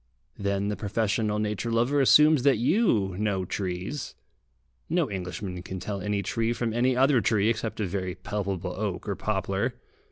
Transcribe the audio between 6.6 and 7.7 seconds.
any other tree,